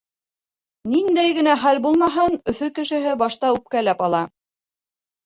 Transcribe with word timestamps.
Ниндәй 0.93 1.35
генә 1.39 1.53
хәл 1.65 1.81
булмаһын, 1.83 2.37
Өфө 2.53 2.71
кешеһе 2.79 3.13
башта 3.23 3.53
үпкәләп 3.59 4.03
ала. 4.07 4.23